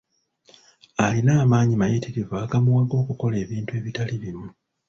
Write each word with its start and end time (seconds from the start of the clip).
Alina 1.05 1.33
amaanyi 1.43 1.73
mayitririvu 1.79 2.33
agamuwaga 2.43 2.95
okukola 3.01 3.35
ebintu 3.43 3.71
ebitali 3.79 4.15
bimu. 4.21 4.47